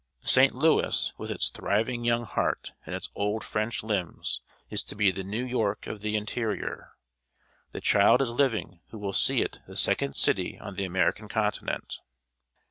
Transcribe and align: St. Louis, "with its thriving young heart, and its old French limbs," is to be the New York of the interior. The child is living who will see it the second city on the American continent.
St. 0.25 0.55
Louis, 0.55 1.13
"with 1.19 1.29
its 1.29 1.49
thriving 1.49 2.03
young 2.03 2.23
heart, 2.25 2.71
and 2.87 2.95
its 2.95 3.11
old 3.13 3.43
French 3.43 3.83
limbs," 3.83 4.41
is 4.67 4.83
to 4.85 4.95
be 4.95 5.11
the 5.11 5.21
New 5.21 5.45
York 5.45 5.85
of 5.85 6.01
the 6.01 6.15
interior. 6.15 6.93
The 7.69 7.81
child 7.81 8.19
is 8.19 8.31
living 8.31 8.79
who 8.89 8.97
will 8.97 9.13
see 9.13 9.43
it 9.43 9.59
the 9.67 9.77
second 9.77 10.15
city 10.15 10.57
on 10.57 10.73
the 10.73 10.85
American 10.85 11.27
continent. 11.27 11.99